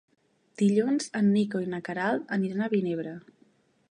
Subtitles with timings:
[0.61, 3.17] Dilluns en Nico i na Queralt aniran a Vinebre.